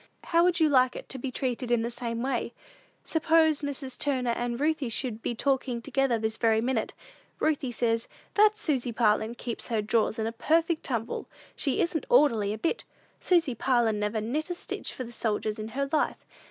[0.23, 2.55] How would you like it to be treated in the same way?
[3.03, 3.99] Suppose Mrs.
[3.99, 6.93] Turner and Ruthie should be talking together this very minute.
[7.39, 12.51] Ruthie says, 'That Susy Parlin keeps her drawers in a perfect tumble; she isn't orderly
[12.51, 12.83] a bit.
[13.19, 16.25] Susy Parlin never knit a stitch for the soldiers in her life.